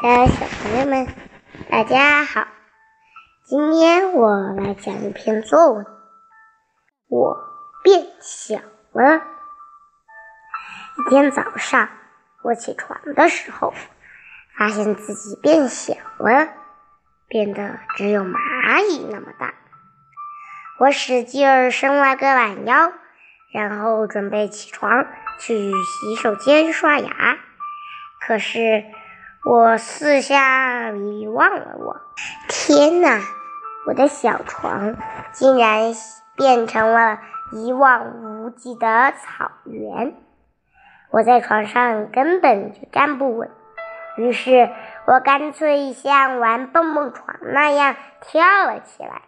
[0.00, 1.08] 的小朋友们，
[1.68, 2.46] 大家好！
[3.44, 5.84] 今天我来讲一篇作文。
[7.08, 7.36] 我
[7.82, 8.60] 变小
[8.92, 9.16] 了。
[10.96, 11.88] 一天早上，
[12.44, 13.74] 我起床的时候，
[14.56, 16.48] 发现自己变小了，
[17.26, 19.54] 变得只有蚂蚁那么大。
[20.78, 22.92] 我使劲儿伸了个懒腰，
[23.52, 25.08] 然后准备起床
[25.40, 27.38] 去洗手间刷牙。
[28.20, 28.84] 可是，
[29.50, 32.02] 我四下里望了望。
[32.50, 33.18] 天哪！
[33.86, 34.94] 我的小床
[35.32, 35.94] 竟然
[36.36, 37.18] 变成了
[37.52, 40.12] 一望无际的草原。
[41.10, 43.50] 我在床上根本就站不稳，
[44.18, 44.68] 于是
[45.06, 49.22] 我干脆像玩蹦蹦床那样跳了起来。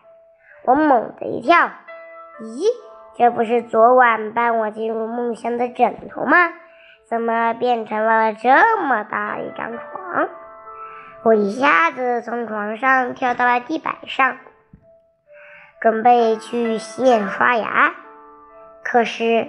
[0.67, 1.71] 我猛地一跳，
[2.43, 2.67] 咦，
[3.17, 6.53] 这不是昨晚伴我进入梦乡的枕头吗？
[7.09, 10.00] 怎么变成了这么大一张床？
[11.23, 14.39] 我一下子从床上跳到了地板上，
[15.81, 17.93] 准备去洗脸刷牙。
[18.83, 19.49] 可是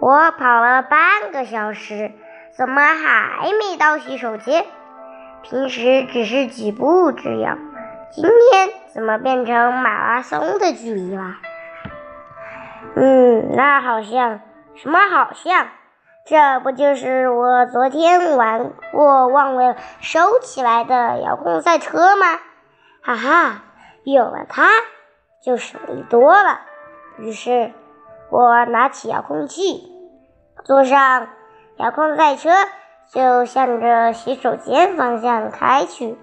[0.00, 2.10] 我跑了半个小时，
[2.56, 4.66] 怎么还没到洗手间？
[5.42, 7.56] 平时只是几步之遥，
[8.10, 11.36] 今天怎么变成马拉松的距离了？
[12.96, 14.40] 嗯，那好像
[14.74, 15.68] 什么好像？
[16.24, 22.38] 这不就是我昨天玩过忘了收起来的遥控赛车吗？
[23.02, 23.64] 哈哈，
[24.04, 24.68] 有了它
[25.42, 26.60] 就省力多了。
[27.18, 27.72] 于是，
[28.30, 29.92] 我拿起遥控器，
[30.64, 31.28] 坐上
[31.76, 32.50] 遥控赛车，
[33.12, 36.16] 就向着洗手间方向开去。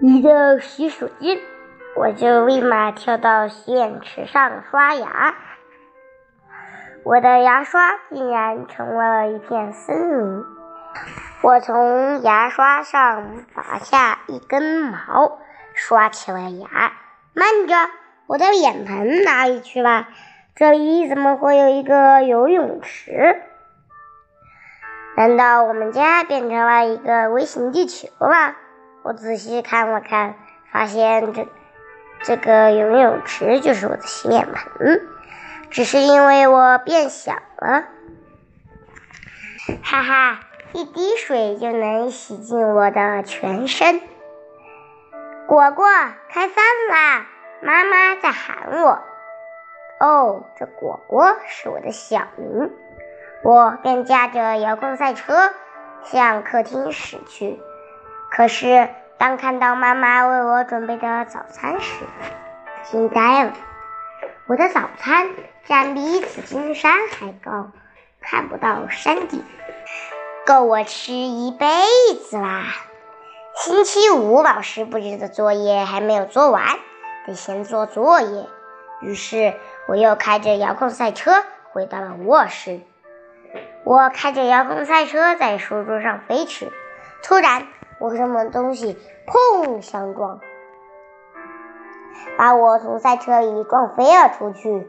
[0.00, 1.38] 一到洗手间，
[1.96, 5.36] 我就立马跳到洗脸池上刷牙。
[7.04, 10.44] 我的牙刷竟然成为了一片森林。
[11.42, 15.38] 我从牙刷上拔下一根毛，
[15.74, 16.92] 刷起了牙。
[17.34, 17.74] 慢着，
[18.26, 20.08] 我的脸盆哪里去了？
[20.54, 23.42] 这里怎么会有一个游泳池？
[25.16, 28.56] 难道我们家变成了一个微型地球了？
[29.04, 30.34] 我仔细看了看，
[30.72, 31.46] 发现这
[32.22, 35.00] 这个游泳池就是我的洗脸盆。
[35.70, 37.84] 只是因为我变小了，
[39.82, 40.40] 哈哈，
[40.72, 44.00] 一滴水就能洗净我的全身。
[45.46, 45.86] 果果，
[46.30, 47.26] 开饭啦！
[47.62, 49.02] 妈妈在喊我。
[50.00, 52.70] 哦，这果果是我的小名。
[53.42, 55.52] 我便驾着遥控赛车
[56.02, 57.60] 向客厅驶去。
[58.30, 62.04] 可是，当看到妈妈为我准备的早餐时，
[62.84, 63.52] 惊呆了。
[64.48, 65.28] 我的早餐
[65.66, 67.70] 占比紫金山还高，
[68.22, 69.44] 看不到山顶，
[70.46, 71.66] 够我吃一辈
[72.14, 72.64] 子啦！
[73.56, 76.64] 星期五老师布置的作业还没有做完，
[77.26, 78.46] 得先做作业。
[79.02, 79.52] 于是
[79.86, 82.80] 我又开着遥控赛车回到了卧室。
[83.84, 86.72] 我开着遥控赛车在书桌上飞驰，
[87.22, 87.66] 突然
[88.00, 90.40] 我和什么东西砰相撞。
[92.36, 94.86] 把我从赛车里撞飞了出去。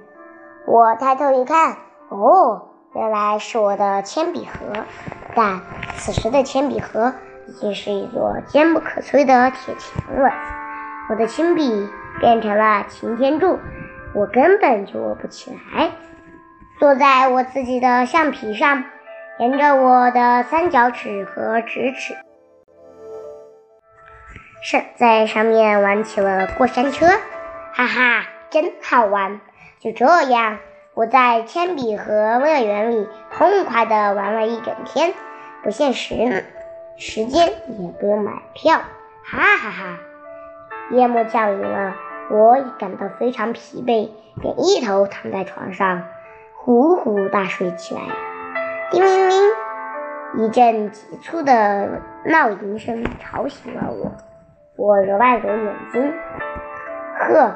[0.67, 1.77] 我抬头一看，
[2.09, 4.83] 哦，原来是我的铅笔盒。
[5.35, 5.61] 但
[5.95, 7.13] 此时的铅笔盒
[7.47, 10.31] 已经是一座坚不可摧的铁墙了。
[11.09, 13.57] 我的铅笔变成了擎天柱，
[14.13, 15.91] 我根本就握不起来。
[16.79, 18.83] 坐在我自己的橡皮上，
[19.39, 22.15] 沿着我的三角尺和直尺，
[24.61, 27.07] 是在上面玩起了过山车。
[27.73, 29.39] 哈哈，真好玩！
[29.79, 30.57] 就这样，
[30.93, 35.13] 我在铅笔盒乐园里痛快地玩了一整天，
[35.63, 36.43] 不限时
[36.97, 38.79] 时间，也不用买票，
[39.23, 39.99] 哈哈哈！
[40.91, 41.95] 夜幕降临了，
[42.29, 44.09] 我也感到非常疲惫，
[44.41, 46.03] 便一头躺在床上，
[46.57, 48.01] 呼呼大睡起来。
[48.91, 49.51] 叮铃铃，
[50.39, 54.11] 一阵急促的闹铃声吵醒了我。
[54.79, 56.13] 我揉了揉眼睛，
[57.19, 57.55] 呵。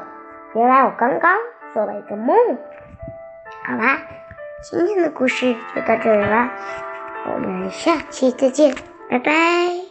[0.56, 1.38] 原来我刚刚
[1.74, 2.36] 做了一个梦。
[3.66, 4.02] 好啦，
[4.62, 6.50] 今天的故事就到这里了，
[7.34, 8.76] 我们下期再见，
[9.10, 9.83] 拜拜。